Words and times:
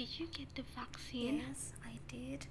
Did 0.00 0.18
you 0.18 0.28
get 0.28 0.54
the 0.54 0.62
vaccine? 0.62 1.42
Yes, 1.46 1.74
I 1.84 1.98
did. 2.08 2.46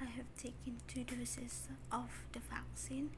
I 0.00 0.06
have 0.06 0.24
taken 0.38 0.80
two 0.88 1.04
doses 1.04 1.68
of 1.92 2.08
the 2.32 2.38
vaccine. 2.38 3.10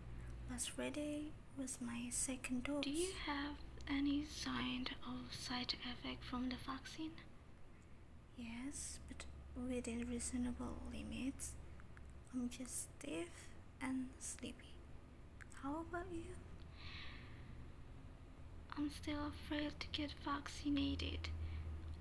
Last 0.51 0.71
Friday 0.71 1.27
was 1.57 1.79
my 1.81 2.09
second 2.11 2.65
dose. 2.65 2.83
Do 2.83 2.91
you 2.91 3.13
have 3.27 3.55
any 3.89 4.25
sign 4.25 4.89
of 5.07 5.33
side 5.33 5.75
effect 5.89 6.25
from 6.25 6.49
the 6.49 6.57
vaccine? 6.67 7.13
Yes, 8.37 8.99
but 9.07 9.25
within 9.71 10.05
reasonable 10.11 10.83
limits. 10.93 11.53
I'm 12.35 12.49
just 12.49 12.89
stiff 12.99 13.31
and 13.81 14.09
sleepy. 14.19 14.75
How 15.63 15.85
about 15.89 16.11
you? 16.13 16.35
I'm 18.77 18.91
still 18.91 19.29
afraid 19.29 19.79
to 19.79 19.87
get 19.93 20.11
vaccinated. 20.25 21.29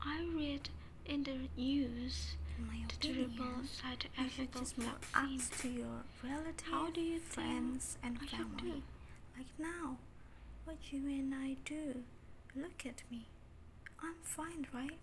I 0.01 0.27
read 0.33 0.69
in 1.05 1.23
the 1.23 1.37
news 1.61 2.35
my 2.57 2.83
the 2.87 3.07
terrible 3.07 3.63
side 3.65 4.05
you 4.17 4.29
should 4.29 4.47
of 4.55 4.59
just 4.61 4.77
more 4.77 4.89
ask 5.13 5.61
to 5.61 5.67
your 5.67 6.03
relatives, 6.23 6.63
How 6.69 6.89
do 6.89 7.01
you 7.01 7.19
friends, 7.19 7.97
and 8.03 8.17
family. 8.29 8.83
Like 9.37 9.47
now, 9.59 9.97
what 10.63 10.77
you 10.91 10.99
and 11.07 11.33
I 11.35 11.57
do. 11.65 12.03
Look 12.55 12.85
at 12.85 13.03
me. 13.11 13.25
I'm 14.01 14.15
fine, 14.23 14.67
right? 14.73 14.99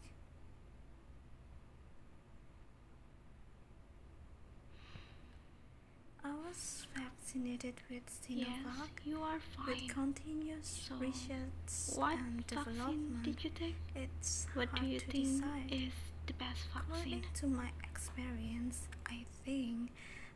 I 6.24 6.30
was 6.52 6.86
vaccinated 6.94 7.74
with 7.90 8.02
Yes, 8.28 8.48
Sinovac 8.48 9.04
you 9.04 9.20
are 9.22 9.40
with 9.66 9.88
continuous 9.88 10.86
So, 10.88 10.94
research 10.96 11.96
What 11.96 12.18
and 12.18 12.46
development. 12.46 13.22
did 13.22 13.42
you 13.44 13.50
take? 13.50 13.76
It's 13.96 14.46
What 14.54 14.68
hard 14.68 14.82
do 14.82 14.86
you 14.88 15.00
to 15.00 15.06
think 15.06 15.24
decide. 15.40 15.72
is 15.72 15.92
the 16.26 16.34
best 16.34 16.60
vaccine? 16.74 16.92
According 16.92 17.24
to 17.40 17.46
my 17.46 17.70
experience, 17.90 18.88
I 19.06 19.24
think 19.44 19.90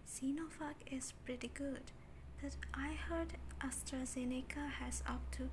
Sinovac 0.08 0.76
is 0.90 1.12
pretty 1.24 1.48
good, 1.52 1.82
but 2.42 2.56
I 2.72 2.94
heard 3.08 3.34
AstraZeneca 3.62 4.70
has 4.80 5.02
up 5.06 5.20
to 5.32 5.50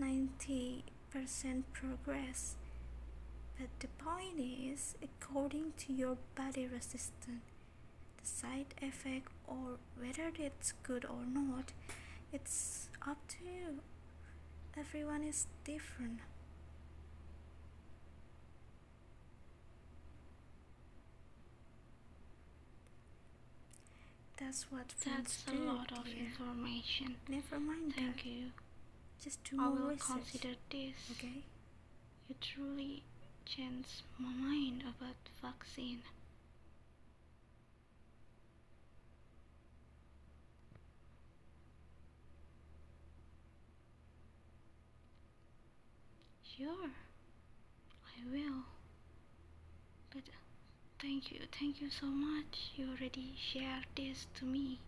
90% 0.00 0.82
progress. 1.72 2.54
But 3.58 3.68
the 3.80 3.88
point 4.02 4.38
is, 4.38 4.94
according 5.02 5.72
to 5.78 5.92
your 5.92 6.16
body 6.36 6.66
resistance, 6.66 7.42
the 8.24 8.30
side 8.30 8.74
effect 8.80 9.28
or 9.46 9.78
whether 9.98 10.30
it's 10.38 10.72
good 10.82 11.04
or 11.04 11.24
not, 11.26 11.72
it's 12.32 12.88
up 13.06 13.18
to 13.28 13.44
you. 13.44 13.80
Everyone 14.76 15.22
is 15.22 15.46
different. 15.64 16.20
That's 24.36 24.70
what 24.70 24.92
friends 24.92 25.42
That's 25.46 25.58
a 25.58 25.62
lot 25.62 25.92
of 25.92 26.04
dear. 26.04 26.14
information. 26.26 27.16
Never 27.28 27.58
mind 27.60 27.92
that. 27.92 27.96
Thank 28.00 28.26
you. 28.26 28.50
Just 29.22 29.42
do 29.44 29.56
I 29.60 29.64
more 29.68 29.70
will 29.72 29.88
research. 29.90 30.06
consider 30.08 30.54
this. 30.70 30.94
Okay. 31.12 31.44
You 32.28 32.34
truly 32.40 33.02
changed 33.46 34.02
my 34.18 34.32
mind 34.32 34.82
about 34.82 35.16
vaccine. 35.42 36.02
Sure, 46.56 46.90
I 48.16 48.30
will. 48.30 48.64
But 50.10 50.22
thank 51.00 51.32
you, 51.32 51.40
thank 51.58 51.80
you 51.80 51.90
so 51.90 52.06
much. 52.06 52.72
You 52.76 52.90
already 52.90 53.34
shared 53.36 53.86
this 53.96 54.26
to 54.36 54.46
me. 54.46 54.80